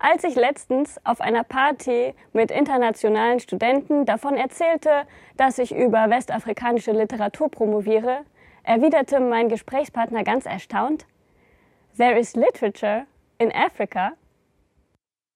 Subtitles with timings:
[0.00, 4.90] Als ich letztens auf einer Party mit internationalen Studenten davon erzählte,
[5.36, 8.20] dass ich über westafrikanische Literatur promoviere,
[8.62, 11.04] erwiderte mein Gesprächspartner ganz erstaunt,
[11.96, 13.06] There is literature
[13.38, 14.12] in Africa.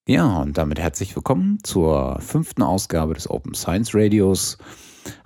[0.07, 4.59] Ja, und damit herzlich willkommen zur fünften Ausgabe des Open Science Radios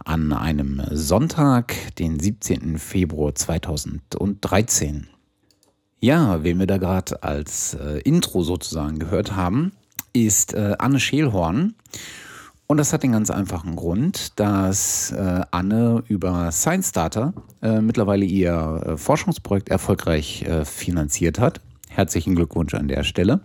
[0.07, 2.79] an einem Sonntag, den 17.
[2.79, 5.09] Februar 2013.
[6.01, 9.73] Ja, wen wir da gerade als äh, Intro sozusagen gehört haben,
[10.13, 11.75] ist äh, Anne Scheelhorn.
[12.67, 18.25] Und das hat den ganz einfachen Grund, dass äh, Anne über Science Data äh, mittlerweile
[18.25, 21.61] ihr äh, Forschungsprojekt erfolgreich äh, finanziert hat.
[21.89, 23.41] Herzlichen Glückwunsch an der Stelle.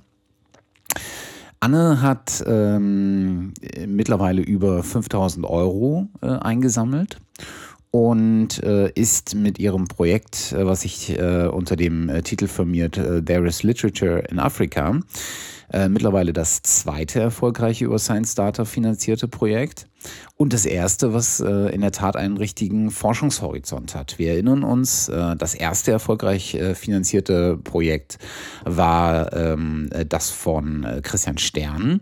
[1.62, 3.54] Anne hat ähm,
[3.88, 7.18] mittlerweile über 5000 Euro eingesammelt
[7.92, 12.98] und äh, ist mit ihrem Projekt, äh, was sich äh, unter dem äh, Titel firmiert
[12.98, 15.00] äh, There is Literature in Africa,
[15.72, 19.88] äh, mittlerweile das zweite erfolgreiche über Science Data finanzierte Projekt
[20.36, 24.18] und das erste, was äh, in der Tat einen richtigen Forschungshorizont hat.
[24.18, 28.18] Wir erinnern uns, äh, das erste erfolgreich äh, finanzierte Projekt
[28.66, 32.02] war ähm, das von äh, Christian Stern,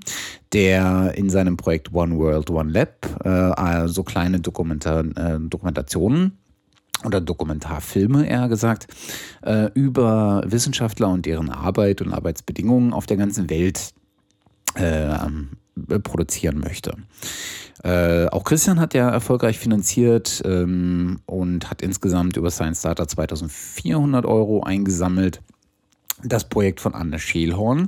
[0.54, 6.38] der in seinem Projekt One World, One Lab äh, so kleine Dokumenta Dokumentationen
[7.06, 8.88] oder Dokumentarfilme eher gesagt,
[9.44, 13.94] äh, über Wissenschaftler und deren Arbeit und Arbeitsbedingungen auf der ganzen Welt
[14.76, 15.16] äh,
[16.04, 16.96] produzieren möchte.
[17.84, 24.26] Äh, auch Christian hat ja erfolgreich finanziert ähm, und hat insgesamt über Science Data 2400
[24.26, 25.42] Euro eingesammelt.
[26.22, 27.88] Das Projekt von Anne Scheelhorn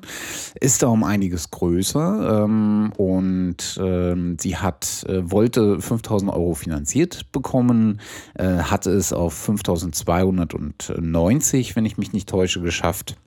[0.58, 7.30] ist da um einiges größer ähm, und ähm, sie hat, äh, wollte 5000 Euro finanziert
[7.34, 8.00] bekommen,
[8.36, 13.18] äh, hatte es auf 5290, wenn ich mich nicht täusche, geschafft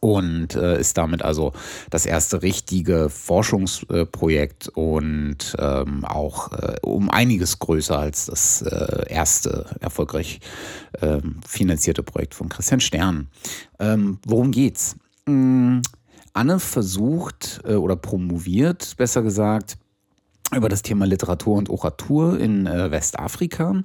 [0.00, 1.52] und äh, ist damit also
[1.90, 9.66] das erste richtige Forschungsprojekt und ähm, auch äh, um einiges größer als das äh, erste
[9.80, 10.40] erfolgreich
[11.00, 13.28] ähm, finanzierte Projekt von Christian Stern.
[13.78, 14.96] Ähm, worum geht's?
[15.26, 15.82] Ähm,
[16.32, 19.76] Anne versucht äh, oder promoviert, besser gesagt,
[20.54, 23.82] über das Thema Literatur und Oratur in äh, Westafrika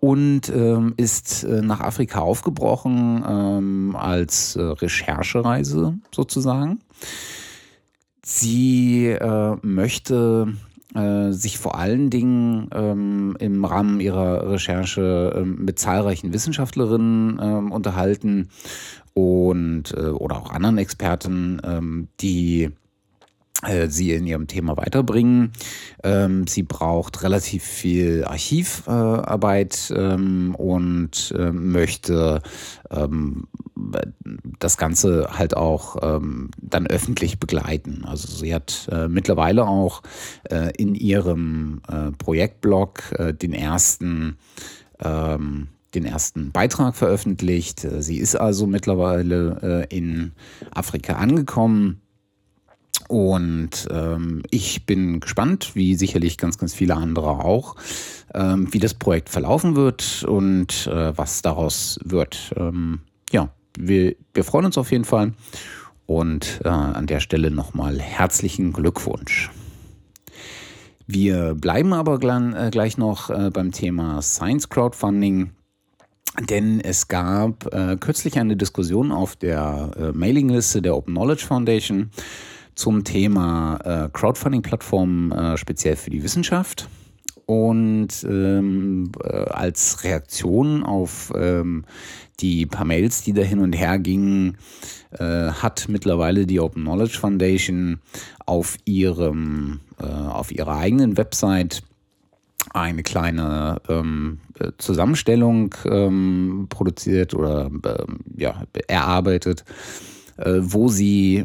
[0.00, 6.80] und ähm, ist äh, nach Afrika aufgebrochen ähm, als äh, Recherchereise sozusagen.
[8.24, 10.54] Sie äh, möchte
[10.94, 17.72] äh, sich vor allen Dingen ähm, im Rahmen ihrer Recherche ähm, mit zahlreichen Wissenschaftlerinnen ähm,
[17.72, 18.50] unterhalten
[19.14, 22.70] und äh, oder auch anderen Experten, ähm, die
[23.88, 25.52] sie in ihrem Thema weiterbringen.
[26.02, 32.42] Ähm, sie braucht relativ viel Archivarbeit ähm, und äh, möchte
[32.90, 33.46] ähm,
[34.58, 38.04] das Ganze halt auch ähm, dann öffentlich begleiten.
[38.04, 40.02] Also sie hat äh, mittlerweile auch
[40.50, 44.38] äh, in ihrem äh, Projektblog äh, den ersten
[45.00, 47.80] ähm, den ersten Beitrag veröffentlicht.
[47.80, 50.32] Sie ist also mittlerweile in
[50.70, 52.01] Afrika angekommen
[53.08, 57.76] und ähm, ich bin gespannt, wie sicherlich ganz, ganz viele andere auch,
[58.34, 62.52] ähm, wie das Projekt verlaufen wird und äh, was daraus wird.
[62.56, 65.32] Ähm, ja, wir, wir freuen uns auf jeden Fall.
[66.06, 69.50] Und äh, an der Stelle nochmal herzlichen Glückwunsch.
[71.06, 75.50] Wir bleiben aber äh, gleich noch äh, beim Thema Science Crowdfunding.
[76.48, 82.10] Denn es gab äh, kürzlich eine Diskussion auf der äh, Mailingliste der Open Knowledge Foundation
[82.74, 86.88] zum Thema äh, Crowdfunding-Plattformen äh, speziell für die Wissenschaft.
[87.46, 91.84] Und ähm, äh, als Reaktion auf ähm,
[92.40, 94.56] die paar Mails, die da hin und her gingen,
[95.18, 98.00] äh, hat mittlerweile die Open Knowledge Foundation
[98.46, 101.82] auf ihrem, äh, auf ihrer eigenen Website
[102.72, 104.38] eine kleine ähm,
[104.78, 109.64] Zusammenstellung ähm, produziert oder ähm, ja, erarbeitet,
[110.36, 111.44] äh, wo sie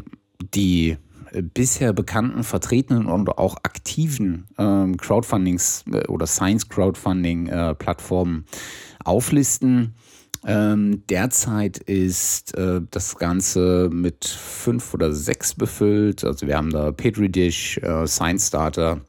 [0.54, 0.96] die
[1.54, 8.46] bisher bekannten, vertretenen und auch aktiven ähm, Crowdfundings äh, oder Science Crowdfunding äh, Plattformen
[9.04, 9.94] auflisten.
[10.46, 16.24] Ähm, derzeit ist äh, das Ganze mit fünf oder sechs befüllt.
[16.24, 19.00] Also wir haben da PetriDish, äh, Science Starter,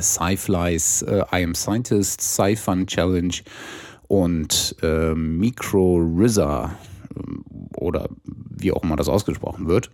[0.00, 3.34] SciFlies, äh, I Am Scientist, SciFun Challenge
[4.08, 6.76] und äh, MicroRizza
[7.76, 9.90] oder wie auch immer das ausgesprochen wird.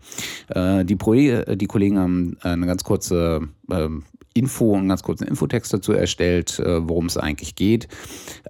[0.49, 3.89] Äh, die, Pro die Kollegen haben eine ganz kurze äh,
[4.35, 7.89] Info, einen ganz kurzen Infotext dazu erstellt, äh, worum es eigentlich geht,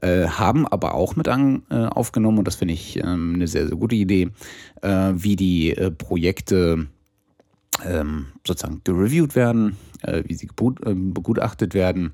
[0.00, 3.68] äh, haben aber auch mit an, äh, aufgenommen, und das finde ich ähm, eine sehr,
[3.68, 4.30] sehr gute Idee,
[4.80, 6.86] äh, wie die Projekte
[7.84, 12.12] ähm, sozusagen gereviewt werden, äh, wie sie äh, begutachtet werden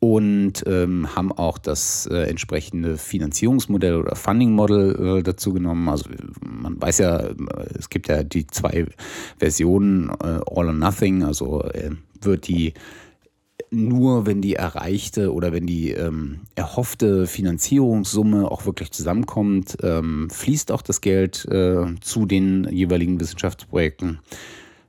[0.00, 5.88] und ähm, haben auch das äh, entsprechende Finanzierungsmodell oder Funding Model äh, dazu genommen.
[5.90, 6.08] Also
[6.40, 7.22] man weiß ja,
[7.78, 8.86] es gibt ja die zwei
[9.38, 11.90] Versionen, äh, All or Nothing, also äh,
[12.22, 12.72] wird die
[13.70, 20.72] nur wenn die erreichte oder wenn die ähm, erhoffte Finanzierungssumme auch wirklich zusammenkommt, ähm, fließt
[20.72, 24.18] auch das Geld äh, zu den jeweiligen Wissenschaftsprojekten.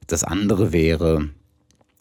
[0.08, 1.30] Das andere wäre,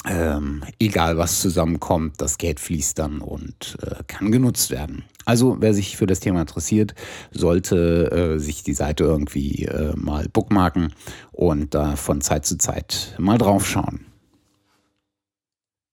[0.09, 5.05] ähm, egal was zusammenkommt, das Geld fließt dann und äh, kann genutzt werden.
[5.27, 6.95] Also wer sich für das Thema interessiert,
[7.31, 10.95] sollte äh, sich die Seite irgendwie äh, mal bookmarken
[11.33, 14.07] und da von Zeit zu Zeit mal drauf schauen.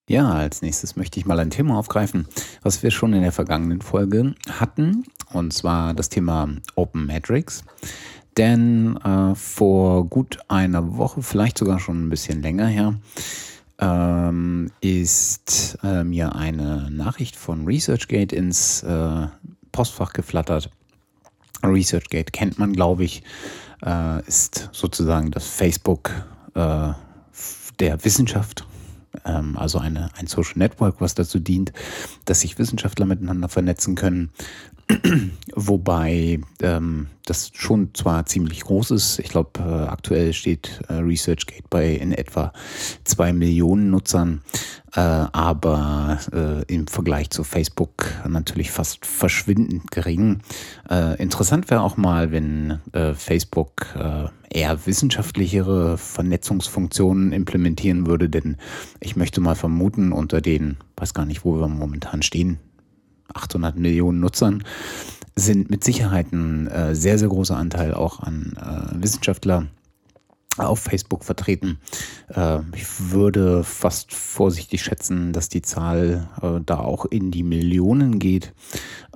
[0.10, 2.28] Ja, als nächstes möchte ich mal ein Thema aufgreifen,
[2.64, 7.66] was wir schon in der vergangenen Folge hatten, und zwar das Thema Open Metrics.
[8.38, 12.96] Denn äh, vor gut einer Woche, vielleicht sogar schon ein bisschen länger her,
[13.80, 19.28] ähm, ist äh, mir eine Nachricht von ResearchGate ins äh,
[19.72, 20.72] Postfach geflattert.
[21.64, 23.24] ResearchGate kennt man, glaube ich,
[23.86, 26.12] äh, ist sozusagen das Facebook
[26.56, 26.90] äh,
[27.80, 28.66] der Wissenschaft
[29.26, 31.74] ähm, also eine, ein Social Network, was dazu dient,
[32.26, 34.32] dass sich Wissenschaftler miteinander vernetzen können.
[35.56, 39.20] Wobei ähm, das schon zwar ziemlich groß ist.
[39.20, 42.54] Ich glaube, äh, aktuell steht äh, ResearchGate bei in etwa
[43.04, 44.44] zwei Millionen Nutzern,
[44.94, 50.40] äh, aber äh, im Vergleich zu Facebook natürlich fast verschwindend gering.
[50.90, 53.88] Äh, interessant wäre auch mal, wenn äh, Facebook
[54.50, 58.56] eher wissenschaftlichere Vernetzungsfunktionen implementieren würde, denn
[59.02, 62.60] ich möchte mal vermuten, unter den, weiß gar nicht, wo wir momentan stehen,
[63.38, 64.64] 800 Millionen Nutzern,
[65.36, 69.68] sind mit Sicherheit ein äh, sehr, sehr großer Anteil auch an äh, Wissenschaftler
[70.58, 71.80] auf Facebook vertreten.
[72.30, 78.20] Äh, ich würde fast vorsichtig schätzen, dass die Zahl äh, da auch in die Millionen
[78.20, 78.54] geht.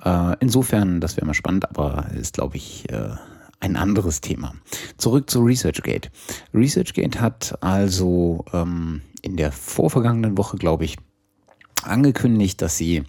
[0.04, 3.16] Äh, insofern, das wäre mal spannend, aber ist, glaube ich, äh,
[3.60, 4.54] ein anderes Thema.
[4.96, 6.10] Zurück zu ResearchGate.
[6.52, 10.96] ResearchGate hat also ähm, in der vorvergangenen Woche, glaube ich,
[11.84, 13.04] angekündigt, dass sie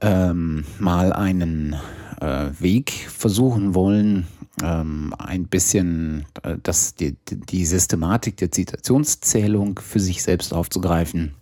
[0.00, 1.76] ähm, mal einen
[2.20, 4.26] äh, Weg versuchen wollen,
[4.62, 11.34] ähm, ein bisschen äh, das, die, die Systematik der Zitationszählung für sich selbst aufzugreifen.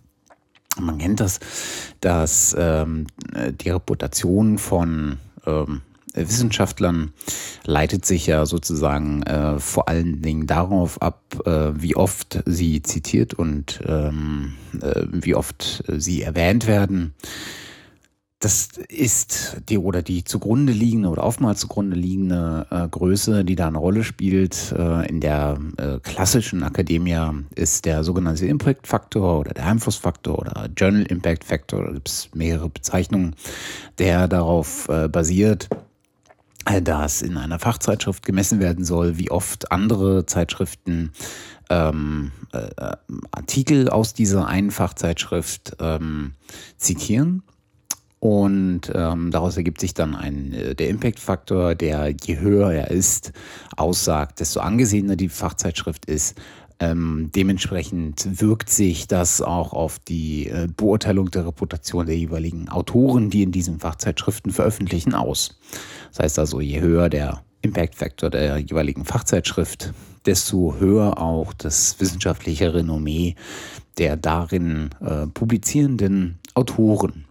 [0.79, 1.39] Man kennt das,
[1.99, 3.07] dass ähm,
[3.61, 5.81] die Reputation von ähm,
[6.13, 7.13] Wissenschaftlern
[7.65, 13.33] leitet sich ja sozusagen äh, vor allen Dingen darauf ab, äh, wie oft sie zitiert
[13.33, 17.13] und ähm, äh, wie oft sie erwähnt werden.
[18.41, 23.67] Das ist die oder die zugrunde liegende oder oftmals zugrunde liegende äh, Größe, die da
[23.67, 24.73] eine Rolle spielt.
[24.75, 27.19] Äh, in der äh, klassischen Akademie
[27.53, 32.29] ist der sogenannte Impact Faktor oder der Einflussfaktor oder Journal Impact Factor, da gibt es
[32.33, 33.35] mehrere Bezeichnungen,
[33.99, 35.69] der darauf äh, basiert,
[36.65, 41.11] äh, dass in einer Fachzeitschrift gemessen werden soll, wie oft andere Zeitschriften
[41.69, 42.95] ähm, äh,
[43.29, 46.33] Artikel aus dieser einen Fachzeitschrift ähm,
[46.77, 47.43] zitieren
[48.21, 53.31] und ähm, daraus ergibt sich dann ein, äh, der Impact-Faktor, der je höher er ist,
[53.75, 56.39] aussagt, desto angesehener die Fachzeitschrift ist.
[56.79, 63.31] Ähm, dementsprechend wirkt sich das auch auf die äh, Beurteilung der Reputation der jeweiligen Autoren,
[63.31, 65.59] die in diesen Fachzeitschriften veröffentlichen, aus.
[66.11, 69.93] Das heißt also, je höher der Impact-Faktor der jeweiligen Fachzeitschrift,
[70.27, 73.33] desto höher auch das wissenschaftliche Renommee
[73.97, 77.25] der darin äh, publizierenden Autoren.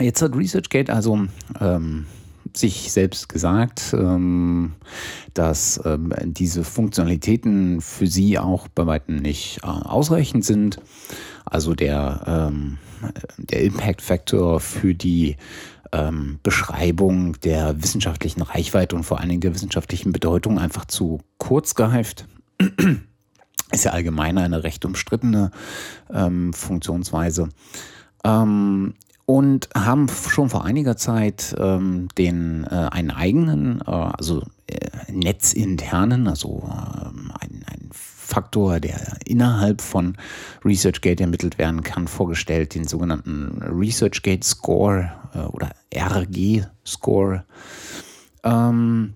[0.00, 1.26] Jetzt hat ResearchGate also
[1.60, 2.06] ähm,
[2.54, 4.72] sich selbst gesagt, ähm,
[5.34, 10.80] dass ähm, diese Funktionalitäten für sie auch bei weitem nicht äh, ausreichend sind.
[11.44, 12.78] Also der, ähm,
[13.36, 15.36] der Impact Factor für die
[15.92, 21.74] ähm, Beschreibung der wissenschaftlichen Reichweite und vor allen Dingen der wissenschaftlichen Bedeutung einfach zu kurz
[21.74, 22.26] geheift.
[23.72, 25.50] Ist ja allgemein eine recht umstrittene
[26.12, 27.48] ähm, Funktionsweise.
[28.24, 28.94] Ähm,
[29.26, 36.26] und haben schon vor einiger Zeit ähm, den äh, einen eigenen, äh, also äh, netzinternen,
[36.26, 40.16] also ähm, einen, einen Faktor, der innerhalb von
[40.64, 47.44] ResearchGate ermittelt werden kann, vorgestellt, den sogenannten ResearchGate Score äh, oder RG Score.
[48.42, 49.14] Ähm,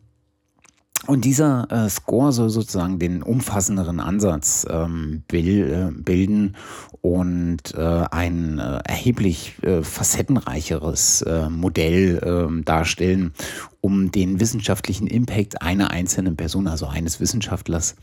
[1.06, 6.56] und dieser äh, Score soll sozusagen den umfassenderen Ansatz ähm, bil äh, bilden
[7.00, 13.32] und äh, ein äh, erheblich äh, facettenreicheres äh, Modell ähm, darstellen,
[13.80, 17.94] um den wissenschaftlichen Impact einer einzelnen Person, also eines Wissenschaftlers,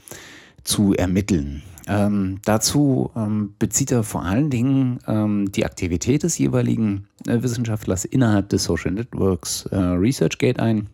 [0.64, 1.62] zu ermitteln.
[1.88, 8.48] Ähm, dazu ähm, bezieht er vor allen Dingen ähm, die Aktivität des jeweiligen Wissenschaftlers innerhalb
[8.50, 10.88] des Social Networks ResearchGate ein,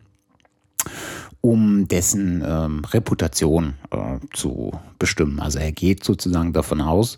[1.40, 5.40] um dessen ähm, Reputation äh, zu bestimmen.
[5.40, 7.16] Also er geht sozusagen davon aus,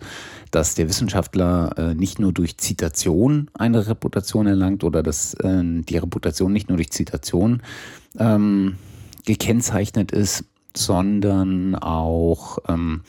[0.50, 5.98] dass der Wissenschaftler äh, nicht nur durch Zitation eine Reputation erlangt oder dass äh, die
[5.98, 7.62] Reputation nicht nur durch Zitation
[8.18, 8.76] ähm,
[9.24, 10.44] gekennzeichnet ist,
[10.76, 13.02] sondern auch ähm,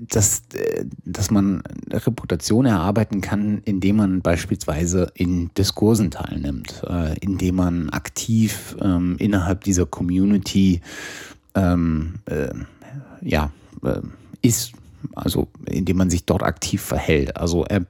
[0.00, 7.56] dass, äh, dass man Reputation erarbeiten kann, indem man beispielsweise in Diskursen teilnimmt, äh, indem
[7.56, 10.80] man aktiv ähm, innerhalb dieser Community
[11.54, 12.52] ähm, äh,
[13.22, 13.50] ja,
[13.82, 14.00] äh,
[14.42, 14.72] ist,
[15.14, 17.36] also indem man sich dort aktiv verhält.
[17.36, 17.86] Also er,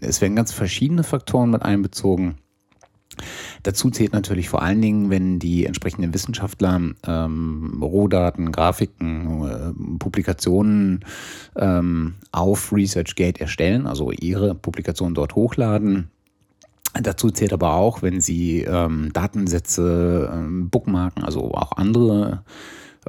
[0.00, 2.36] es werden ganz verschiedene Faktoren mit einbezogen.
[3.62, 11.04] Dazu zählt natürlich vor allen Dingen, wenn die entsprechenden Wissenschaftler ähm, Rohdaten, Grafiken, äh, Publikationen
[11.56, 16.10] ähm, auf ResearchGate erstellen, also ihre Publikationen dort hochladen.
[17.02, 22.44] Dazu zählt aber auch, wenn sie ähm, Datensätze ähm, bookmarken, also auch andere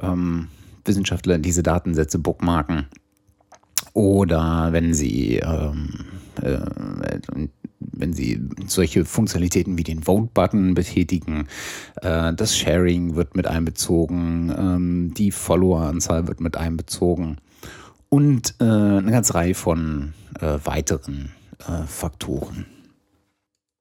[0.02, 0.48] ähm,
[0.84, 2.86] Wissenschaftler diese Datensätze bookmarken.
[3.92, 5.90] Oder wenn sie ähm,
[6.42, 6.58] äh,
[7.96, 11.48] wenn Sie solche Funktionalitäten wie den Vote-Button betätigen,
[12.02, 17.38] äh, das Sharing wird mit einbezogen, ähm, die Follower-Anzahl wird mit einbezogen
[18.08, 21.32] und äh, eine ganze Reihe von äh, weiteren
[21.66, 22.66] äh, Faktoren.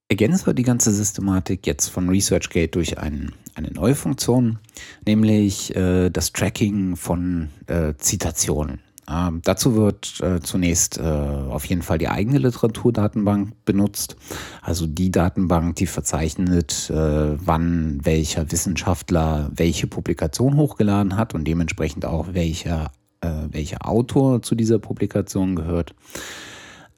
[0.07, 4.59] Ergänzt wird die ganze Systematik jetzt von ResearchGate durch ein, eine neue Funktion,
[5.05, 8.84] nämlich äh, das Tracking von äh, Zitationen.
[9.07, 14.15] Ähm, dazu wird äh, zunächst äh, auf jeden Fall die eigene Literaturdatenbank benutzt,
[14.61, 22.05] also die Datenbank, die verzeichnet, äh, wann welcher Wissenschaftler welche Publikation hochgeladen hat und dementsprechend
[22.05, 25.93] auch welcher, äh, welcher Autor zu dieser Publikation gehört.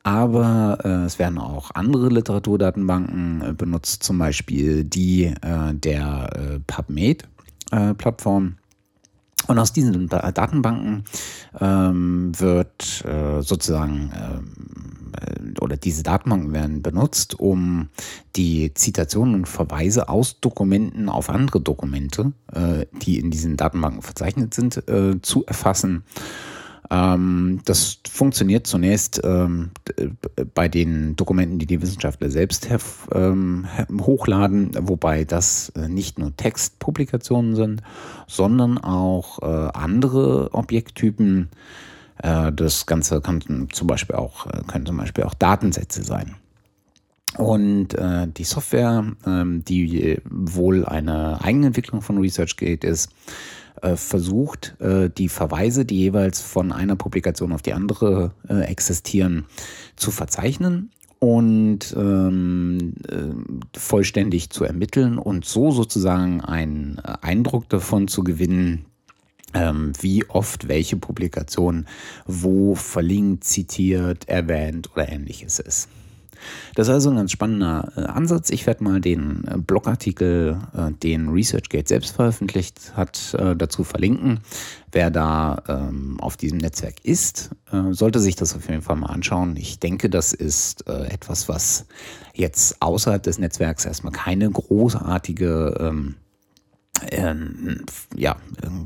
[0.03, 5.33] Aber äh, es werden auch andere Literaturdatenbanken äh, benutzt, zum Beispiel die
[5.73, 8.55] der PubMed-Plattform
[9.47, 11.03] und aus diesen Datenbanken
[11.59, 17.89] ähm, wird äh, sozusagen äh, oder diese Datenbanken werden benutzt, um
[18.35, 24.53] die Zitationen und Verweise aus Dokumenten auf andere Dokumente, äh, die in diesen Datenbanken verzeichnet
[24.53, 26.03] sind, äh, zu erfassen
[26.89, 29.71] ähm, das funktioniert zunächst ähm,
[30.53, 32.69] bei den Dokumenten, die die Wissenschaftler selbst
[33.13, 33.67] ähm,
[33.99, 37.81] hochladen, wobei das äh, nicht nur Textpublikationen sind,
[38.27, 41.49] sondern auch äh, andere Objekttypen.
[42.23, 46.35] Äh, das Ganze kann zum Beispiel auch, äh, können zum Beispiel auch Datensätze sein.
[47.37, 53.11] Und äh, die Software, ähm, die wohl eine Eigenentwicklung von ResearchGate ist,
[53.95, 59.45] versucht, äh, die Verweise, die jeweils von einer Publikation auf die andere äh, existieren,
[59.95, 68.23] zu verzeichnen und ähm, äh, vollständig zu ermitteln und so sozusagen einen Eindruck davon zu
[68.23, 68.85] gewinnen,
[69.53, 71.87] ähm, wie oft welche Publikation
[72.25, 75.89] wo verlinkt, zitiert, erwähnt oder ähnliches ist.
[76.75, 78.49] Das ist also ein ganz spannender äh, Ansatz.
[78.49, 84.39] Ich werde mal den äh, Blogartikel, äh, den ResearchGate selbst veröffentlicht hat, dazu verlinken.
[84.91, 87.51] Wer da ähm, auf diesem Netzwerk ist,
[87.91, 89.55] sollte sich das auf jeden Fall mal anschauen.
[89.57, 91.85] Ich denke, das ist etwas, was
[92.33, 96.15] jetzt außerhalb des Netzwerks erstmal keine großartige ähm,
[97.11, 97.85] ähm,
[98.15, 98.35] ja,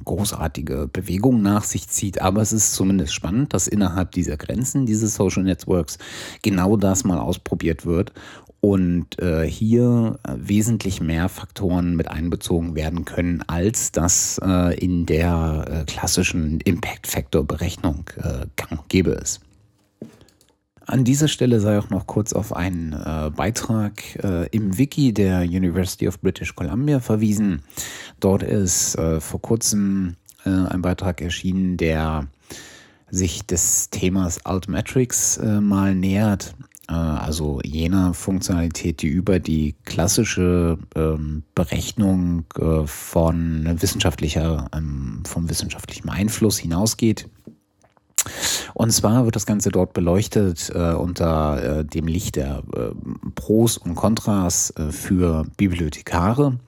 [0.06, 5.16] großartige Bewegung nach sich zieht, aber es ist zumindest spannend, dass innerhalb dieser Grenzen dieses
[5.16, 5.98] Social Networks
[6.42, 8.14] genau das mal ausprobiert wird
[8.62, 15.06] und äh, hier äh, wesentlich mehr Faktoren mit einbezogen werden können, als das äh, in
[15.08, 18.46] der äh, klassischen Impact Factor Berechnung äh,
[18.88, 19.40] gäbe es.
[20.92, 25.40] An dieser Stelle sei auch noch kurz auf einen äh, Beitrag äh, im Wiki der
[25.44, 27.62] University of British Columbia verwiesen.
[28.20, 32.28] Dort ist äh, vor kurzem äh, ein Beitrag erschienen, der
[33.10, 36.56] sich des Themas Altmetrics äh, mal nähert.
[36.90, 42.44] Äh, also jener Funktionalität, die über die klassische ähm, Berechnung
[42.86, 47.30] von wissenschaftlicher, ähm, vom wissenschaftlichen Einfluss hinausgeht.
[48.74, 52.92] Und zwar wird das Ganze dort beleuchtet äh, unter äh, dem Licht der äh,
[53.36, 56.60] Pros und Kontras äh, für Bibliothekare.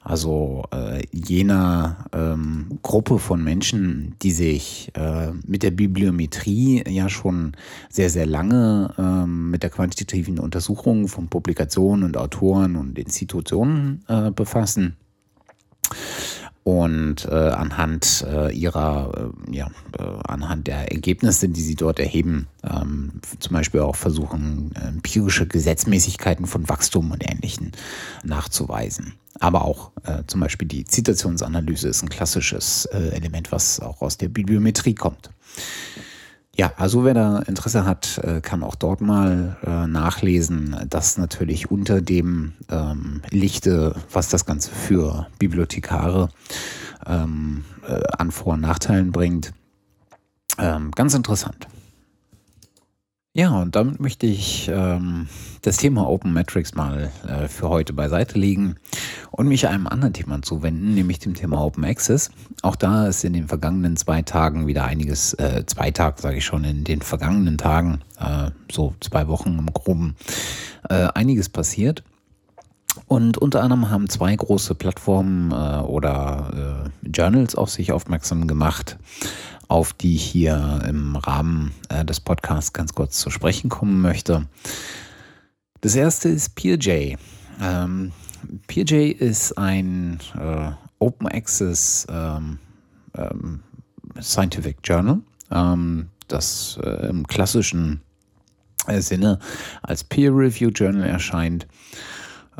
[0.00, 7.52] Also äh, jener ähm, Gruppe von Menschen, die sich äh, mit der Bibliometrie ja schon
[7.90, 14.04] sehr, sehr lange ähm, mit der quantitativen Untersuchung von Publikationen und Autoren und Institutionen
[14.34, 14.96] befassen
[16.68, 22.46] und äh, anhand äh, ihrer, äh, ja, äh, anhand der Ergebnisse, die sie dort erheben,
[22.62, 27.72] ähm, zum Beispiel auch versuchen, empirische Gesetzmäßigkeiten von Wachstum und Ähnlichem
[28.22, 29.14] nachzuweisen.
[29.40, 34.18] Aber auch äh, zum Beispiel die Zitationsanalyse ist ein klassisches äh, Element, was auch aus
[34.18, 35.30] der Bibliometrie kommt.
[36.58, 41.70] Ja, also wer da Interesse hat, äh, kann auch dort mal äh, nachlesen, dass natürlich
[41.70, 46.30] unter dem ähm, Lichte, was das Ganze für Bibliothekare
[47.06, 49.52] ähm, äh, an Vor- und Nachteilen bringt,
[50.58, 51.68] ähm, ganz interessant.
[53.38, 55.28] Ja, und damit möchte ich ähm,
[55.62, 58.74] das Thema Open Metrics mal äh, für heute beiseite legen
[59.30, 62.32] und mich einem anderen Thema zuwenden, nämlich dem Thema Open Access.
[62.62, 66.44] Auch da ist in den vergangenen zwei Tagen wieder einiges, äh, zwei Tage sage ich
[66.44, 70.16] schon, in den vergangenen Tagen, äh, so zwei Wochen im Groben,
[70.90, 72.02] äh, einiges passiert.
[73.06, 78.98] Und unter anderem haben zwei große Plattformen äh, oder äh, Journals auf sich aufmerksam gemacht
[79.68, 84.46] auf die ich hier im Rahmen äh, des Podcasts ganz kurz zu sprechen kommen möchte.
[85.80, 87.16] Das erste ist PeerJ.
[87.60, 88.12] Ähm,
[88.66, 92.58] PeerJ ist ein äh, Open Access ähm,
[93.14, 93.60] ähm,
[94.20, 95.20] Scientific Journal,
[95.50, 98.00] ähm, das äh, im klassischen
[98.86, 99.38] äh, Sinne
[99.82, 101.66] als Peer Review Journal erscheint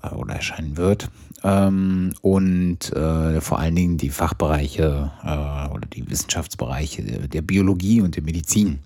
[0.02, 1.10] äh, oder erscheinen wird
[1.44, 8.00] ähm, und äh, vor allen Dingen die Fachbereiche äh, oder die Wissenschaftsbereiche der, der Biologie
[8.00, 8.80] und der Medizin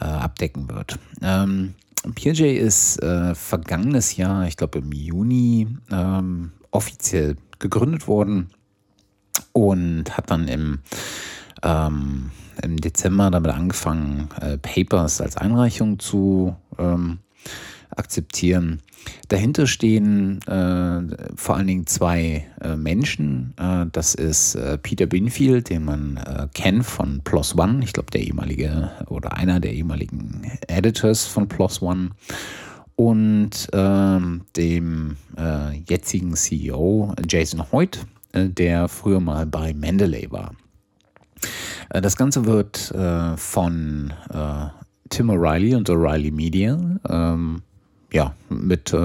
[0.00, 0.98] äh, abdecken wird.
[1.22, 1.74] Ähm,
[2.14, 8.50] PJ ist äh, vergangenes Jahr, ich glaube im Juni, ähm, offiziell gegründet worden
[9.52, 10.80] und hat dann im,
[11.62, 12.30] ähm,
[12.62, 17.18] im Dezember damit angefangen, äh, Papers als Einreichung zu ähm,
[17.96, 18.80] akzeptieren.
[19.28, 21.00] Dahinter stehen äh,
[21.34, 23.54] vor allen Dingen zwei äh, Menschen.
[23.56, 27.82] Äh, das ist äh, Peter Binfield, den man äh, kennt von PLOS ONE.
[27.82, 32.10] Ich glaube, der ehemalige oder einer der ehemaligen Editors von PLOS ONE.
[32.94, 40.54] Und ähm, dem äh, jetzigen CEO Jason Hoyt, der früher mal bei Mendeley war.
[41.90, 42.94] das Ganze wird
[43.36, 44.12] von
[45.10, 46.78] Tim O'Reilly und O'Reilly Media
[47.10, 47.60] ähm,
[48.12, 48.96] ja, mit äh,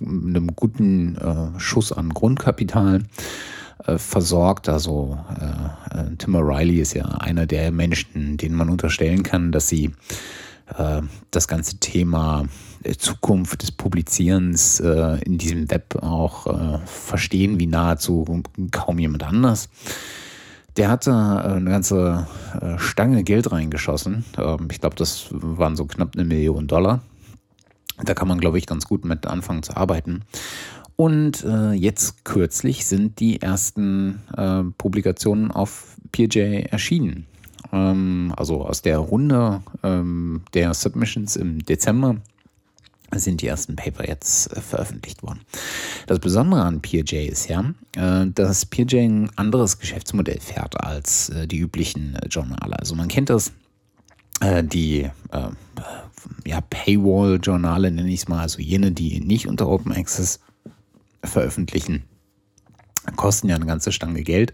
[0.00, 3.02] einem guten äh, Schuss an Grundkapital
[3.84, 4.68] äh, versorgt.
[4.68, 5.18] Also
[6.18, 9.90] Tim O'Reilly ist ja einer der Menschen, denen man unterstellen kann, dass sie
[11.30, 12.46] das ganze Thema
[12.96, 16.46] Zukunft des Publizierens in diesem Web auch
[16.86, 19.68] verstehen, wie nahezu kaum jemand anders.
[20.78, 22.26] Der hatte eine ganze
[22.78, 24.24] Stange Geld reingeschossen.
[24.38, 27.02] Ähm, ich glaube, das waren so knapp eine Million Dollar
[28.02, 30.22] da kann man, glaube ich, ganz gut mit anfangen zu arbeiten.
[30.96, 37.26] Und äh, jetzt kürzlich sind die ersten äh, Publikationen auf PeerJ erschienen.
[37.72, 42.16] Ähm, also aus der Runde ähm, der Submissions im Dezember
[43.14, 45.40] sind die ersten Paper jetzt äh, veröffentlicht worden.
[46.06, 51.46] Das Besondere an PeerJ ist ja, äh, dass PeerJ ein anderes Geschäftsmodell fährt als äh,
[51.46, 52.78] die üblichen äh, Journale.
[52.78, 53.52] Also man kennt das,
[54.40, 55.10] äh, die
[56.46, 60.40] ja, Paywall-Journale, nenne ich es mal, also jene, die nicht unter Open Access
[61.24, 62.04] veröffentlichen,
[63.16, 64.52] kosten ja eine ganze Stange Geld.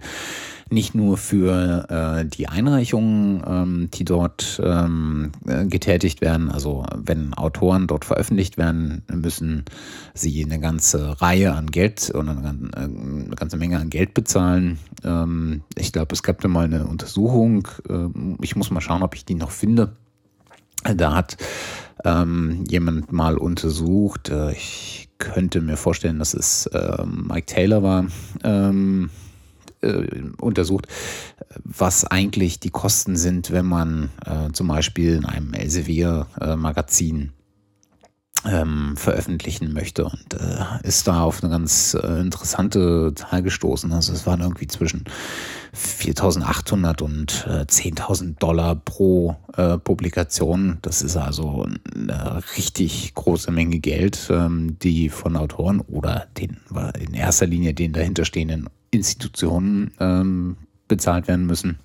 [0.71, 6.51] Nicht nur für äh, die Einreichungen, ähm, die dort ähm, äh, getätigt werden.
[6.51, 9.65] Also wenn Autoren dort veröffentlicht werden, müssen
[10.13, 14.79] sie eine ganze Reihe an Geld oder eine, eine ganze Menge an Geld bezahlen.
[15.05, 17.67] Ähm, ich glaube, es gab da mal eine Untersuchung.
[17.89, 19.97] Ähm, ich muss mal schauen, ob ich die noch finde
[20.85, 21.37] da hat
[22.05, 28.07] ähm, jemand mal untersucht, äh, ich könnte mir vorstellen, dass es äh, Mike Taylor war,
[28.45, 29.11] ähm,
[29.81, 30.07] äh,
[30.41, 30.87] untersucht,
[31.65, 37.33] was eigentlich die Kosten sind, wenn man äh, zum Beispiel in einem Elsevier-Magazin
[38.47, 43.93] ähm, veröffentlichen möchte und äh, ist da auf eine ganz äh, interessante Zahl gestoßen.
[43.93, 45.05] Also es waren irgendwie zwischen
[45.75, 50.79] 4.800 und äh, 10.000 Dollar pro äh, Publikation.
[50.83, 56.59] Das ist also eine richtig große Menge Geld, ähm, die von Autoren oder den
[56.99, 61.79] in erster Linie den dahinterstehenden Institutionen ähm, bezahlt werden müssen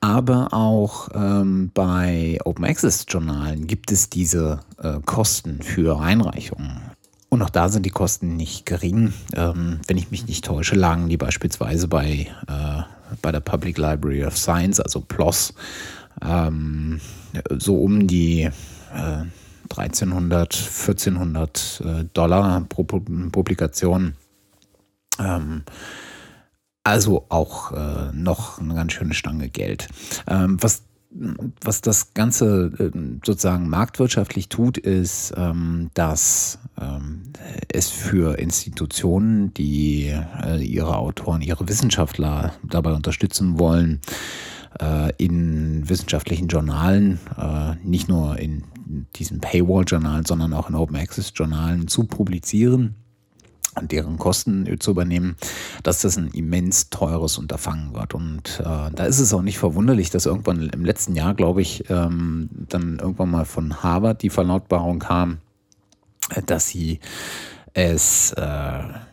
[0.00, 6.82] aber auch ähm, bei Open Access Journalen gibt es diese äh, Kosten für Einreichungen.
[7.28, 9.12] Und auch da sind die Kosten nicht gering.
[9.34, 12.82] Ähm, wenn ich mich nicht täusche, lagen die beispielsweise bei, äh,
[13.20, 15.54] bei der Public Library of Science, also PLOS,
[16.22, 17.00] ähm,
[17.58, 19.24] so um die äh,
[19.70, 24.14] 1300, 1400 äh, Dollar pro Publikation.
[25.18, 25.62] Ähm,
[26.86, 29.88] Also auch äh, noch eine ganz schöne Stange Geld.
[30.28, 30.84] Ähm, was
[31.64, 32.90] was das Ganze äh,
[33.24, 37.32] sozusagen marktwirtschaftlich tut, ist, ähm, dass ähm,
[37.72, 44.00] es für Institutionen, die äh, ihre Autoren, ihre Wissenschaftler dabei unterstützen wollen,
[44.78, 47.18] äh, in wissenschaftlichen Journalen,
[47.82, 48.62] nicht nur in
[49.16, 52.94] diesen Paywall-Journalen, sondern auch in Open Access-Journalen zu publizieren
[53.82, 55.36] deren Kosten zu übernehmen,
[55.82, 58.14] dass das ein immens teures Unterfangen wird.
[58.14, 61.88] Und äh, da ist es auch nicht verwunderlich, dass irgendwann im letzten Jahr, glaube ich,
[61.90, 65.38] ähm, dann irgendwann mal von Harvard die Verlautbarung kam,
[66.46, 67.00] dass sie
[67.76, 68.42] es, äh,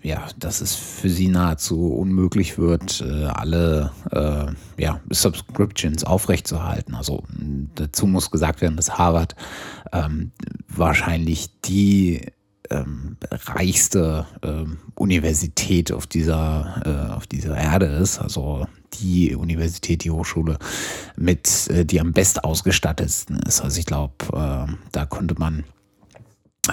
[0.03, 6.95] ja, dass es für sie nahezu unmöglich wird, äh, alle äh, ja, Subscriptions aufrechtzuerhalten.
[6.95, 7.23] Also
[7.75, 9.35] dazu muss gesagt werden, dass Harvard
[9.91, 10.31] ähm,
[10.69, 12.21] wahrscheinlich die
[12.69, 18.19] ähm, reichste ähm, Universität auf dieser, äh, auf dieser Erde ist.
[18.19, 20.57] Also die Universität, die Hochschule
[21.15, 23.61] mit, äh, die am best ausgestattetsten ist.
[23.61, 25.63] Also ich glaube, äh, da konnte man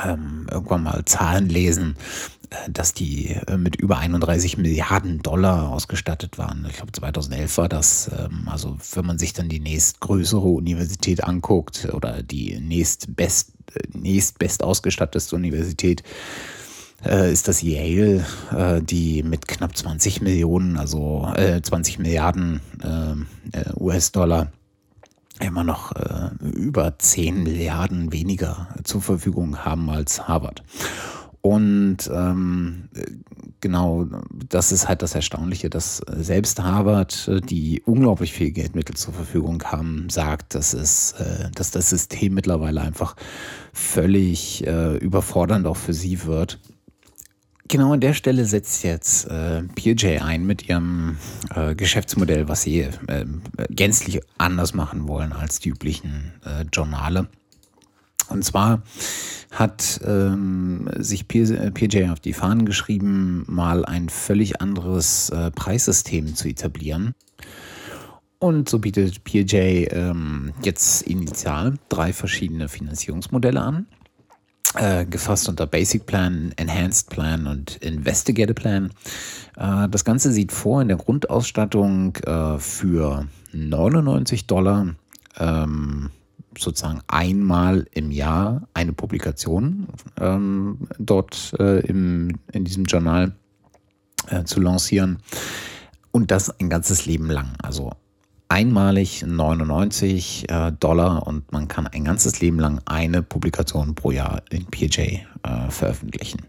[0.05, 1.97] ähm, irgendwann mal Zahlen lesen,
[2.69, 6.67] dass die äh, mit über 31 Milliarden Dollar ausgestattet waren.
[6.69, 8.11] Ich glaube 2011 war das.
[8.19, 14.63] Ähm, also wenn man sich dann die nächstgrößere Universität anguckt oder die nächstbest, äh, nächstbest
[14.63, 16.03] ausgestattete Universität,
[17.03, 18.27] ist das Yale,
[18.83, 22.61] die mit knapp 20 Millionen, also 20 Milliarden
[23.75, 24.53] US-Dollar
[25.41, 30.63] immer noch äh, über 10 Milliarden weniger zur Verfügung haben als Harvard.
[31.43, 32.89] Und ähm,
[33.61, 34.07] genau,
[34.49, 40.11] das ist halt das Erstaunliche, dass selbst Harvard, die unglaublich viel Geldmittel zur Verfügung haben,
[40.11, 43.17] sagt, dass, es, äh, dass das System mittlerweile einfach
[43.73, 46.59] völlig äh, überfordernd auch für sie wird
[47.71, 51.19] Genau an der Stelle setzt jetzt äh, PJ ein mit ihrem
[51.55, 53.25] äh, Geschäftsmodell, was sie äh,
[53.69, 57.29] gänzlich anders machen wollen als die üblichen äh, Journale.
[58.29, 58.83] Und zwar
[59.51, 66.49] hat ähm, sich PJ auf die Fahnen geschrieben, mal ein völlig anderes äh, Preissystem zu
[66.49, 67.15] etablieren.
[68.39, 73.87] Und so bietet PJ ähm, jetzt initial drei verschiedene Finanzierungsmodelle an
[74.77, 78.91] äh, gefasst unter Basic Plan, Enhanced Plan und Investigative Plan.
[79.57, 84.95] Äh, das Ganze sieht vor in der Grundausstattung äh, für 99 Dollar
[85.39, 86.11] ähm,
[86.59, 89.87] sozusagen einmal im Jahr eine Publikation
[90.19, 93.33] ähm, dort äh, im, in diesem Journal
[94.29, 95.19] äh, zu lancieren.
[96.13, 97.55] Und das ein ganzes Leben lang.
[97.63, 97.93] Also
[98.49, 104.43] einmalig 99 äh, Dollar und man kann ein ganzes Leben lang eine Publikation pro Jahr
[104.51, 106.47] in PJ äh, veröffentlichen.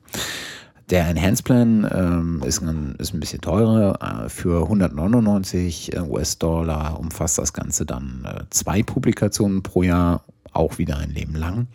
[0.90, 4.26] Der Enhanced Plan ähm, ist, ein, ist ein bisschen teurer.
[4.26, 10.78] Äh, für 199 äh, US-Dollar umfasst das Ganze dann äh, zwei Publikationen pro Jahr, auch
[10.78, 11.68] wieder ein Leben lang.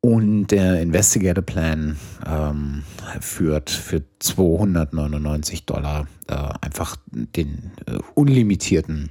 [0.00, 2.84] Und der Investigator Plan ähm,
[3.20, 9.10] führt für 299 Dollar äh, einfach den äh, unlimitierten,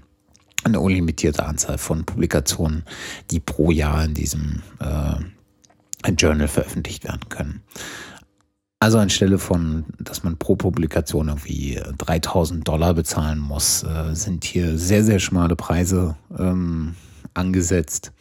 [0.64, 2.84] eine unlimitierte Anzahl von Publikationen,
[3.32, 7.64] die pro Jahr in diesem äh, Journal veröffentlicht werden können.
[8.80, 14.78] Also anstelle von, dass man pro Publikation irgendwie 3000 Dollar bezahlen muss, äh, sind hier
[14.78, 16.96] sehr, sehr schmale Preise ähm,
[17.34, 18.12] angesetzt.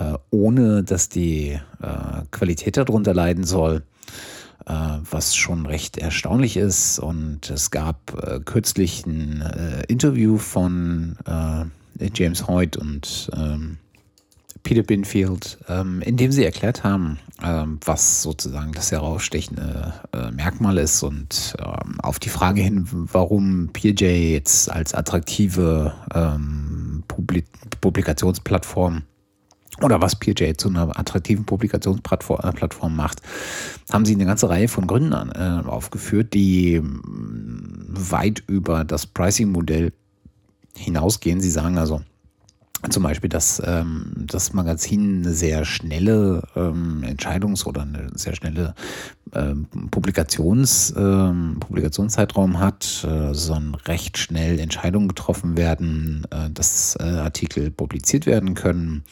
[0.00, 3.82] Äh, ohne dass die äh, Qualität darunter leiden soll,
[4.66, 4.72] äh,
[5.10, 6.98] was schon recht erstaunlich ist.
[6.98, 9.42] Und es gab kürzlich ein
[9.88, 11.16] Interview von
[12.14, 13.78] James Hoyt und ähm,
[14.62, 19.94] Peter Binfield, ähm, in sie erklärt haben, ähm, was sozusagen das herausstechende
[20.32, 21.56] Merkmal ist und
[22.02, 25.94] auf die Frage hin, warum PJ jetzt als attraktive
[27.80, 29.02] Publikationsplattform
[29.82, 33.22] oder was PJ zu einer attraktiven Publikationsplattform macht,
[33.92, 39.92] haben sie eine ganze Reihe von Gründen äh, aufgeführt, die mm, weit über das Pricing-Modell
[40.76, 41.40] hinausgehen.
[41.40, 42.02] Sie sagen also,
[42.88, 48.74] zum Beispiel, dass ähm, das Magazin eine sehr schnelle ähm, Entscheidungs- oder eine sehr schnelle
[49.34, 57.02] ähm, Publikations, ähm, Publikationszeitraum hat, äh, sondern recht schnell Entscheidungen getroffen werden, äh, dass äh,
[57.02, 59.04] Artikel publiziert werden können,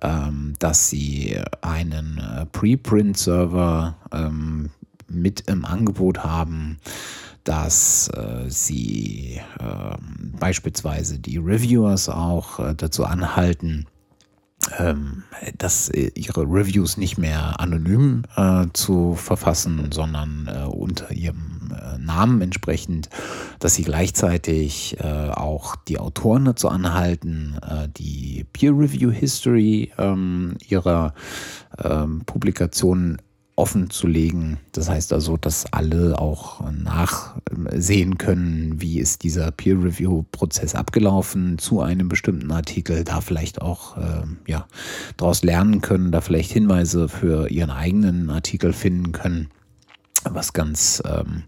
[0.00, 4.70] ähm, dass sie einen äh, Preprint-Server ähm,
[5.08, 6.78] mit im Angebot haben,
[7.44, 9.96] dass äh, sie äh,
[10.38, 13.86] beispielsweise die Reviewers auch äh, dazu anhalten,
[14.78, 15.24] ähm,
[15.58, 21.58] dass äh, ihre Reviews nicht mehr anonym äh, zu verfassen, sondern äh, unter ihrem
[21.98, 23.08] Namen entsprechend,
[23.58, 27.56] dass sie gleichzeitig auch die Autoren dazu anhalten,
[27.96, 31.14] die Peer Review History ähm, ihrer
[31.82, 33.22] ähm, Publikationen
[33.56, 34.58] offen zu legen.
[34.72, 42.08] Das heißt also, dass alle auch nachsehen können, wie ist dieser Peer-Review-Prozess abgelaufen zu einem
[42.08, 44.66] bestimmten Artikel, da vielleicht auch äh, ja,
[45.16, 49.48] daraus lernen können, da vielleicht Hinweise für ihren eigenen Artikel finden können,
[50.24, 51.44] was ganz ähm,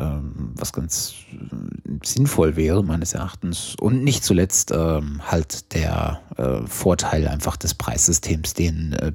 [0.00, 3.76] ähm, was ganz äh, sinnvoll wäre, meines Erachtens.
[3.80, 9.12] Und nicht zuletzt ähm, halt der äh, Vorteil einfach des Preissystems, den äh,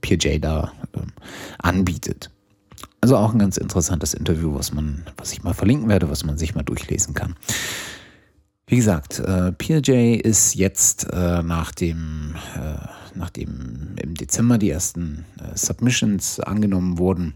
[0.00, 1.00] PJ da äh,
[1.58, 2.30] anbietet.
[3.00, 6.38] Also auch ein ganz interessantes Interview, was man, was ich mal verlinken werde, was man
[6.38, 7.34] sich mal durchlesen kann.
[8.66, 12.78] Wie gesagt, äh, PJ ist jetzt äh, nach dem, äh,
[13.14, 17.34] nachdem im Dezember die ersten äh, Submissions angenommen wurden,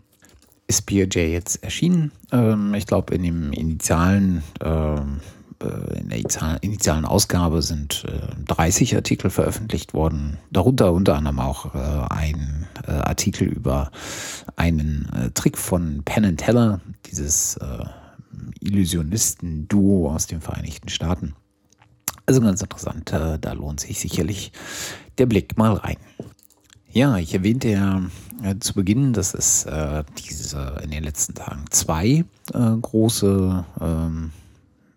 [0.71, 2.13] ist PJ jetzt erschienen.
[2.31, 5.19] Ähm, ich glaube, in dem initialen ähm,
[5.61, 11.75] äh, in der initialen Ausgabe sind äh, 30 Artikel veröffentlicht worden, darunter unter anderem auch
[11.75, 11.79] äh,
[12.09, 13.91] ein äh, Artikel über
[14.55, 17.85] einen äh, Trick von Penn Teller, dieses äh,
[18.61, 21.35] Illusionisten-Duo aus den Vereinigten Staaten.
[22.27, 24.53] Also ganz interessant, da lohnt sich sicherlich
[25.19, 25.97] der Blick mal rein.
[26.93, 28.03] Ja, ich erwähnte ja
[28.43, 34.33] äh, zu Beginn, dass es äh, diese in den letzten Tagen zwei äh, große ähm,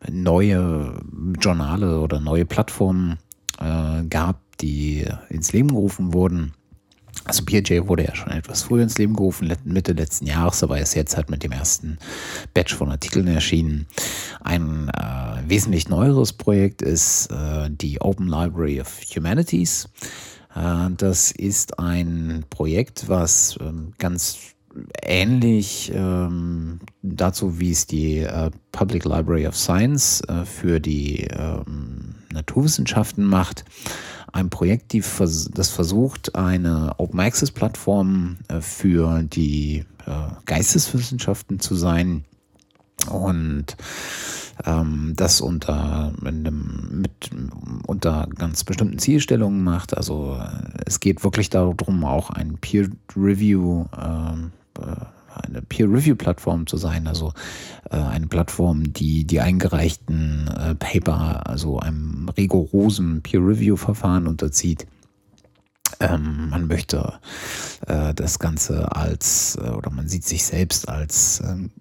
[0.10, 1.00] neue
[1.40, 3.20] Journale oder neue Plattformen
[3.60, 6.54] äh, gab, die ins Leben gerufen wurden.
[7.26, 10.96] Also PJ wurde ja schon etwas früher ins Leben gerufen, Mitte letzten Jahres, aber ist
[10.96, 12.00] jetzt halt mit dem ersten
[12.56, 13.86] Batch von Artikeln erschienen.
[14.42, 19.88] Ein äh, wesentlich neueres Projekt ist äh, die Open Library of Humanities.
[20.56, 24.38] Äh, das ist ein Projekt, was ähm, ganz
[25.04, 32.16] ähnlich ähm, dazu, wie es die äh, Public Library of Science äh, für die ähm,
[32.32, 33.66] Naturwissenschaften macht.
[34.32, 35.04] Ein Projekt, die
[35.54, 39.86] das versucht, eine Open Access Plattform für die
[40.46, 42.26] Geisteswissenschaften zu sein.
[43.12, 43.78] Und
[44.66, 47.33] ähm, das unter, einem, mit,
[47.94, 49.96] unter ganz bestimmten Zielstellungen macht.
[49.96, 55.06] Also äh, es geht wirklich darum, auch ein Peer Review, ähm, äh,
[55.48, 57.34] eine Peer-Review-Plattform zu sein, also
[57.90, 64.86] äh, eine Plattform, die die eingereichten äh, Paper, also einem rigorosen Peer-Review-Verfahren unterzieht.
[66.00, 67.14] Ähm, man möchte
[67.88, 71.72] äh, das Ganze als, äh, oder man sieht sich selbst als ähm,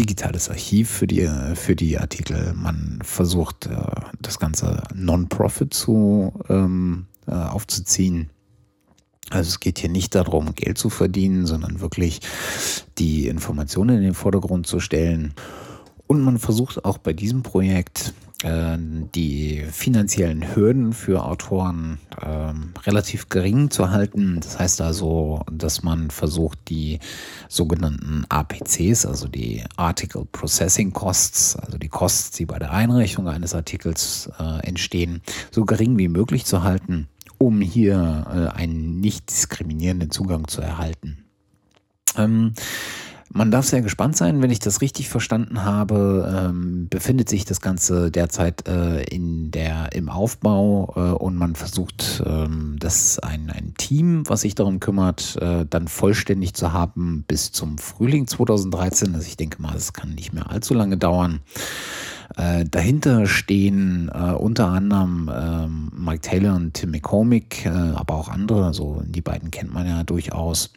[0.00, 2.54] digitales Archiv für die, für die Artikel.
[2.54, 3.76] Man versucht, äh,
[4.20, 8.30] das Ganze Non-Profit zu, ähm, äh, aufzuziehen.
[9.28, 12.20] Also es geht hier nicht darum, Geld zu verdienen, sondern wirklich
[12.98, 15.34] die Informationen in den Vordergrund zu stellen.
[16.06, 23.70] Und man versucht auch bei diesem Projekt die finanziellen Hürden für Autoren ähm, relativ gering
[23.70, 24.40] zu halten.
[24.40, 27.00] Das heißt also, dass man versucht, die
[27.48, 33.54] sogenannten APCs, also die Article Processing Costs, also die Kosten, die bei der Einreichung eines
[33.54, 40.10] Artikels äh, entstehen, so gering wie möglich zu halten, um hier äh, einen nicht diskriminierenden
[40.10, 41.24] Zugang zu erhalten.
[42.16, 42.54] Ähm,
[43.32, 47.60] man darf sehr gespannt sein, wenn ich das richtig verstanden habe, ähm, befindet sich das
[47.60, 53.74] Ganze derzeit äh, in der, im Aufbau äh, und man versucht, ähm, das ein, ein
[53.78, 59.14] Team, was sich darum kümmert, äh, dann vollständig zu haben bis zum Frühling 2013.
[59.14, 61.38] Also ich denke mal, es kann nicht mehr allzu lange dauern.
[62.36, 68.28] Äh, dahinter stehen äh, unter anderem ähm, Mike Taylor und Tim McCormick, äh, aber auch
[68.28, 70.70] andere, also die beiden kennt man ja durchaus.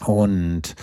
[0.00, 0.74] Und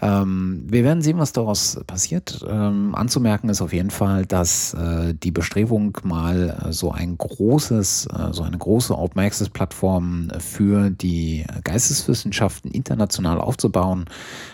[0.00, 2.44] ähm, wir werden sehen, was daraus passiert.
[2.48, 8.06] Ähm, anzumerken ist auf jeden Fall, dass äh, die Bestrebung mal äh, so ein großes,
[8.06, 14.04] äh, so eine große Open Access Plattform für die Geisteswissenschaften international aufzubauen,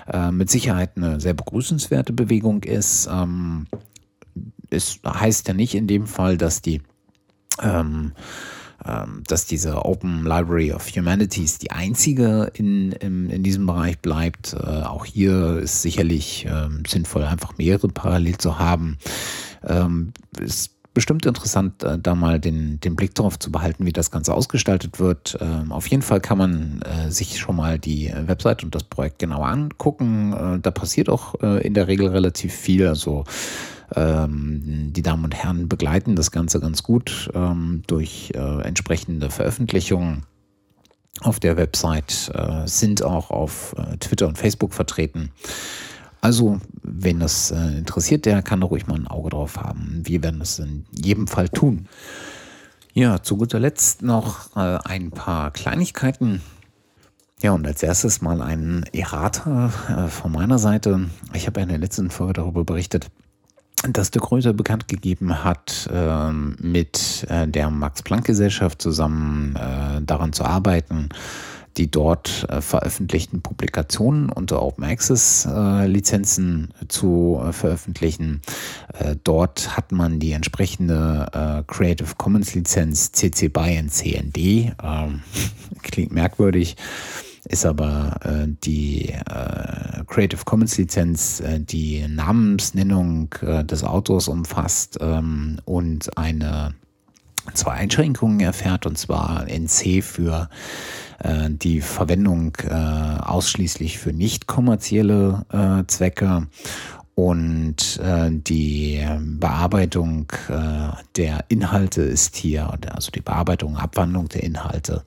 [0.06, 3.08] äh, mit Sicherheit eine sehr begrüßenswerte Bewegung ist.
[3.12, 3.66] Ähm,
[4.70, 6.82] es heißt ja nicht in dem Fall, dass die
[7.60, 8.12] ähm,
[9.26, 14.54] dass diese Open Library of Humanities die einzige in, in, in diesem Bereich bleibt.
[14.54, 18.98] Äh, auch hier ist sicherlich ähm, sinnvoll, einfach mehrere parallel zu haben.
[19.64, 24.10] Ähm, ist bestimmt interessant, äh, da mal den, den Blick darauf zu behalten, wie das
[24.10, 25.38] Ganze ausgestaltet wird.
[25.40, 29.18] Ähm, auf jeden Fall kann man äh, sich schon mal die Website und das Projekt
[29.18, 30.32] genauer angucken.
[30.32, 32.86] Äh, da passiert auch äh, in der Regel relativ viel.
[32.86, 33.24] Also
[33.94, 40.24] ähm, die Damen und Herren begleiten das Ganze ganz gut ähm, durch äh, entsprechende Veröffentlichungen
[41.20, 45.30] auf der Website, äh, sind auch auf äh, Twitter und Facebook vertreten.
[46.22, 50.02] Also, wenn das äh, interessiert, der kann da ruhig mal ein Auge drauf haben.
[50.04, 51.88] Wir werden es in jedem Fall tun.
[52.94, 56.40] Ja, zu guter Letzt noch äh, ein paar Kleinigkeiten.
[57.42, 61.10] Ja, und als erstes mal ein Errata äh, von meiner Seite.
[61.34, 63.08] Ich habe ja in der letzten Folge darüber berichtet,
[63.90, 71.08] dass De Gruyter bekannt gegeben hat, äh, mit der Max-Planck-Gesellschaft zusammen äh, daran zu arbeiten,
[71.76, 78.42] die dort äh, veröffentlichten Publikationen unter Open Access äh, Lizenzen zu äh, veröffentlichen.
[78.98, 84.72] Äh, dort hat man die entsprechende äh, Creative Commons Lizenz CC BY und CND.
[84.82, 85.22] Ähm,
[85.82, 86.76] klingt merkwürdig
[87.44, 94.98] ist aber äh, die äh, Creative Commons Lizenz, äh, die Namensnennung äh, des Autors umfasst
[95.00, 96.74] ähm, und eine
[97.54, 100.48] zwei Einschränkungen erfährt, und zwar NC für
[101.11, 101.11] äh,
[101.48, 106.48] die Verwendung äh, ausschließlich für nicht kommerzielle äh, Zwecke
[107.14, 115.04] und äh, die Bearbeitung äh, der Inhalte ist hier, also die Bearbeitung, Abwandlung der Inhalte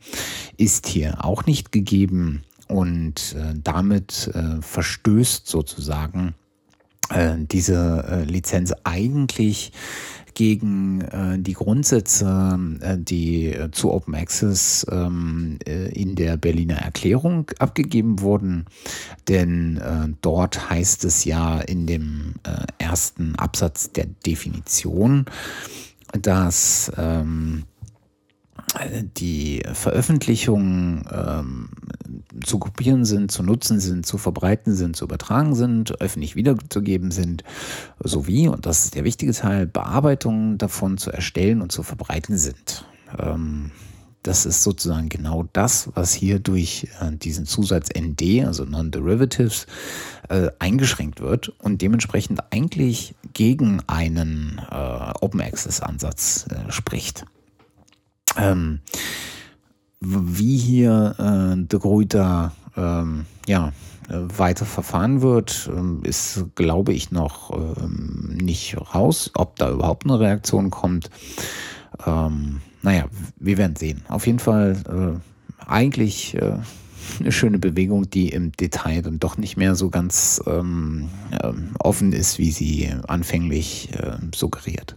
[0.57, 6.35] ist hier auch nicht gegeben und äh, damit äh, verstößt sozusagen
[7.09, 9.71] äh, diese äh, Lizenz eigentlich
[10.35, 16.75] gegen äh, die Grundsätze, äh, die äh, zu Open Access ähm, äh, in der Berliner
[16.75, 18.65] Erklärung abgegeben wurden.
[19.27, 25.25] Denn äh, dort heißt es ja in dem äh, ersten Absatz der Definition,
[26.13, 27.63] dass ähm,
[29.17, 31.69] die Veröffentlichungen ähm,
[32.43, 37.43] zu kopieren sind, zu nutzen sind, zu verbreiten sind, zu übertragen sind, öffentlich wiederzugeben sind,
[38.03, 42.85] sowie, und das ist der wichtige Teil, Bearbeitungen davon zu erstellen und zu verbreiten sind.
[43.17, 43.71] Ähm,
[44.23, 49.67] das ist sozusagen genau das, was hier durch äh, diesen Zusatz ND, also Non-Derivatives,
[50.29, 57.25] äh, eingeschränkt wird und dementsprechend eigentlich gegen einen äh, Open Access Ansatz äh, spricht.
[58.37, 58.79] Ähm,
[60.01, 63.71] wie hier äh, de Gruyter ähm, ja,
[64.09, 70.19] weiter verfahren wird, ähm, ist, glaube ich, noch ähm, nicht raus, ob da überhaupt eine
[70.19, 71.09] Reaktion kommt.
[72.05, 73.05] Ähm, naja,
[73.37, 74.03] wir werden sehen.
[74.07, 76.57] Auf jeden Fall äh, eigentlich äh,
[77.19, 82.13] eine schöne Bewegung, die im Detail dann doch nicht mehr so ganz ähm, äh, offen
[82.13, 84.95] ist, wie sie anfänglich äh, suggeriert.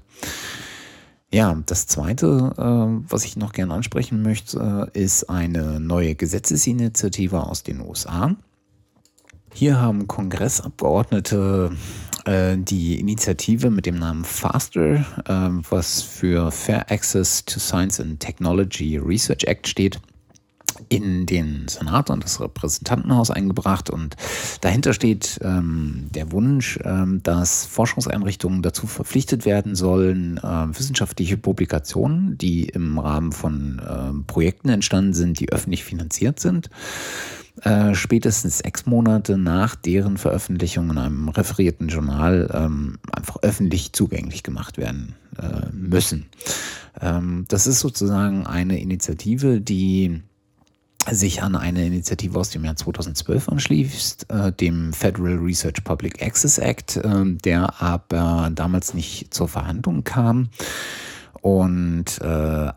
[1.31, 7.45] Ja, das Zweite, äh, was ich noch gerne ansprechen möchte, äh, ist eine neue Gesetzesinitiative
[7.45, 8.35] aus den USA.
[9.53, 11.73] Hier haben Kongressabgeordnete
[12.25, 18.21] äh, die Initiative mit dem Namen FASTER, äh, was für Fair Access to Science and
[18.21, 20.01] Technology Research Act steht,
[20.89, 23.91] in den Senat und das Repräsentantenhaus eingebracht.
[23.91, 24.17] Und
[24.61, 32.39] dahinter steht ähm, der Wunsch, ähm, dass Forschungseinrichtungen dazu verpflichtet werden sollen, äh, wissenschaftliche Publikationen,
[32.39, 36.71] die im Rahmen von äh, Projekten entstanden sind, die öffentlich finanziert sind,
[37.63, 44.43] äh, spätestens sechs Monate nach deren Veröffentlichung in einem referierten Journal ähm, einfach öffentlich zugänglich
[44.43, 46.27] gemacht werden äh, müssen.
[47.01, 50.23] Ähm, das ist sozusagen eine Initiative, die
[51.13, 56.59] sich an eine Initiative aus dem Jahr 2012 anschließt, äh, dem Federal Research Public Access
[56.59, 60.51] Act, äh, der aber damals nicht zur Verhandlung kam
[61.41, 62.27] und äh,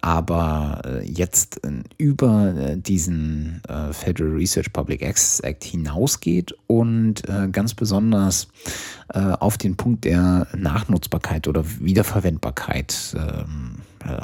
[0.02, 7.74] aber äh, jetzt äh, über äh, diesen Federal Research Public Access Act hinausgeht und ganz
[7.74, 8.48] besonders
[9.08, 14.18] auf den Punkt der Nachnutzbarkeit oder Wiederverwendbarkeit ähm, äh,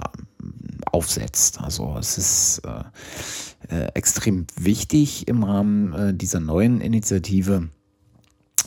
[0.91, 1.59] aufsetzt.
[1.61, 7.69] Also es ist äh, äh, extrem wichtig im Rahmen äh, dieser neuen Initiative,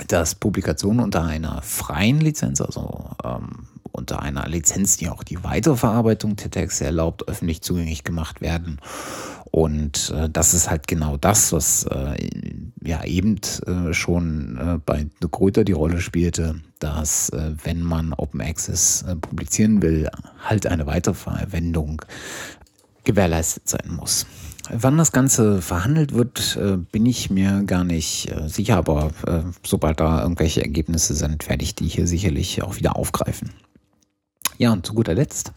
[0.09, 6.37] dass Publikationen unter einer freien Lizenz, also ähm, unter einer Lizenz, die auch die Weiterverarbeitung
[6.37, 8.79] der Texte erlaubt, öffentlich zugänglich gemacht werden.
[9.51, 12.17] Und äh, das ist halt genau das, was äh,
[12.83, 18.13] ja eben äh, schon äh, bei De Gruyter die Rolle spielte, dass äh, wenn man
[18.13, 20.09] Open Access äh, publizieren will,
[20.45, 22.03] halt eine Weiterverwendung
[23.03, 24.27] gewährleistet sein muss.
[24.73, 29.41] Wann das Ganze verhandelt wird, äh, bin ich mir gar nicht äh, sicher, aber äh,
[29.65, 33.51] sobald da irgendwelche Ergebnisse sind, werde ich die hier sicherlich auch wieder aufgreifen.
[34.59, 35.53] Ja, und zu guter Letzt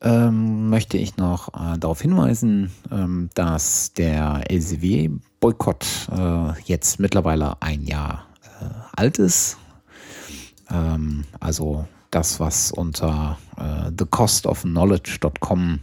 [0.00, 7.82] ähm, möchte ich noch äh, darauf hinweisen, ähm, dass der LCW-Boykott äh, jetzt mittlerweile ein
[7.84, 8.64] Jahr äh,
[8.96, 9.56] alt ist.
[10.70, 15.80] Ähm, also das, was unter äh, thecostofknowledge.com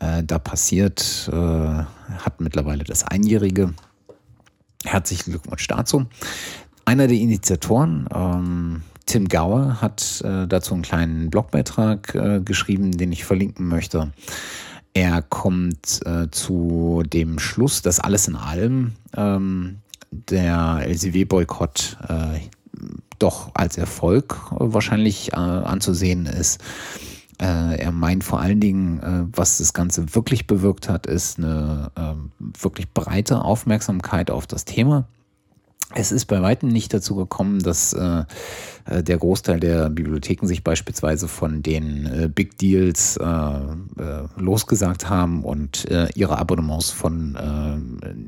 [0.00, 3.74] äh, da passiert, äh, hat mittlerweile das Einjährige.
[4.84, 6.06] Herzlichen Glückwunsch dazu.
[6.84, 13.12] einer der Initiatoren, ähm, Tim Gower, hat äh, dazu einen kleinen Blogbeitrag äh, geschrieben, den
[13.12, 14.12] ich verlinken möchte.
[14.94, 19.78] Er kommt äh, zu dem Schluss, dass alles in allem ähm,
[20.10, 22.40] der LCW-Boykott äh,
[23.18, 26.60] doch als Erfolg wahrscheinlich äh, anzusehen ist.
[27.40, 31.90] Äh, er meint vor allen Dingen, äh, was das Ganze wirklich bewirkt hat, ist eine
[31.96, 35.06] ähm, wirklich breite Aufmerksamkeit auf das Thema.
[35.94, 38.24] Es ist bei weitem nicht dazu gekommen, dass äh,
[38.86, 45.08] äh, der Großteil der Bibliotheken sich beispielsweise von den äh, Big Deals äh, äh losgesagt
[45.08, 47.36] haben und äh, ihre Abonnements von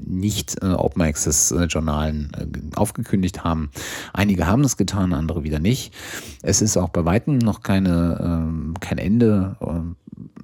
[0.06, 2.30] nicht Open Access Journalen
[2.76, 3.70] aufgekündigt haben.
[4.12, 5.92] Einige haben das getan, andere wieder nicht.
[6.42, 9.56] Es ist auch bei weitem noch keine, ähm, kein Ende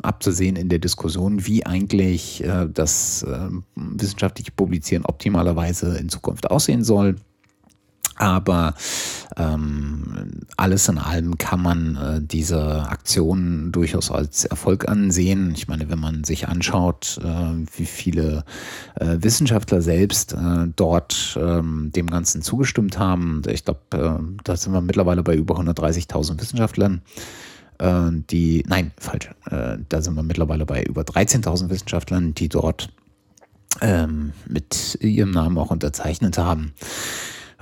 [0.02, 6.84] abzusehen in der Diskussion, wie eigentlich äh, das äh, wissenschaftliche Publizieren optimalerweise in Zukunft aussehen
[6.84, 7.16] soll.
[8.20, 8.74] Aber
[9.38, 15.54] ähm, alles in allem kann man äh, diese Aktion durchaus als Erfolg ansehen.
[15.56, 18.44] Ich meine, wenn man sich anschaut, äh, wie viele
[18.96, 24.74] äh, Wissenschaftler selbst äh, dort ähm, dem Ganzen zugestimmt haben, ich glaube, äh, da sind
[24.74, 27.00] wir mittlerweile bei über 130.000 Wissenschaftlern
[27.80, 32.90] äh, die, nein, falsch, äh, da sind wir mittlerweile bei über 13.000 Wissenschaftlern, die dort
[33.80, 36.72] ähm, mit ihrem Namen auch unterzeichnet haben.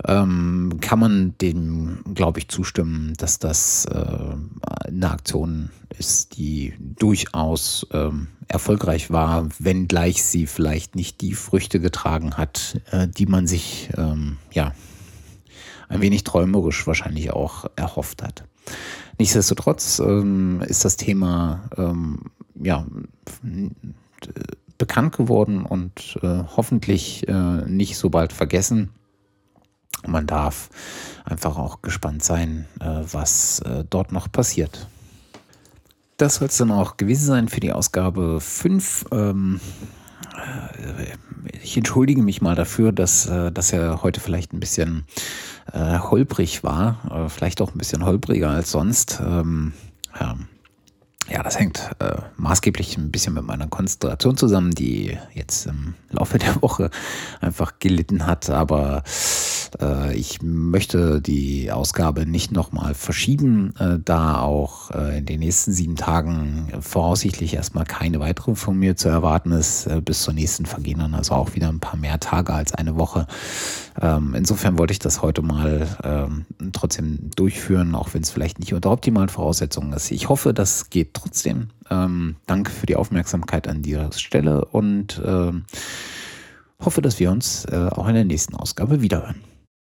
[0.04, 7.86] Ähm, kann man dem, glaube ich, zustimmen, dass das äh, eine Aktion ist, die durchaus
[7.92, 13.90] ähm, erfolgreich war, wenngleich sie vielleicht nicht die Früchte getragen hat, äh, die man sich
[13.96, 14.72] ähm, ja
[15.88, 18.44] ein wenig träumerisch wahrscheinlich auch erhofft hat.
[19.18, 22.20] Nichtsdestotrotz ähm, ist das Thema ähm,
[22.54, 22.86] ja,
[24.78, 28.90] bekannt geworden und äh, hoffentlich äh, nicht so bald vergessen.
[30.06, 30.70] Man darf
[31.24, 34.88] einfach auch gespannt sein, äh, was äh, dort noch passiert.
[36.16, 39.06] Das soll es dann auch gewesen sein für die Ausgabe 5.
[39.10, 39.60] Ähm,
[40.36, 45.04] äh, ich entschuldige mich mal dafür, dass äh, das ja heute vielleicht ein bisschen
[45.72, 49.20] äh, holprig war, äh, vielleicht auch ein bisschen holpriger als sonst.
[49.24, 49.72] Ähm,
[50.18, 50.36] ja.
[51.30, 56.38] ja, das hängt äh, maßgeblich ein bisschen mit meiner Konzentration zusammen, die jetzt im Laufe
[56.38, 56.90] der Woche
[57.40, 59.02] einfach gelitten hat, aber
[59.80, 65.72] äh, ich möchte die Ausgabe nicht nochmal verschieben, äh, da auch äh, in den nächsten
[65.72, 69.88] sieben Tagen voraussichtlich erstmal keine weitere von mir zu erwarten ist.
[70.04, 73.26] bis zur nächsten vergehen dann also auch wieder ein paar mehr Tage als eine Woche.
[74.00, 78.74] Ähm, insofern wollte ich das heute mal ähm, trotzdem durchführen, auch wenn es vielleicht nicht
[78.74, 80.10] unter optimalen Voraussetzungen ist.
[80.10, 81.70] Ich hoffe, das geht trotzdem.
[81.90, 85.20] Ähm, danke für die Aufmerksamkeit an dieser Stelle und
[86.80, 89.36] hoffe, dass wir uns auch in der nächsten Ausgabe wiederhören.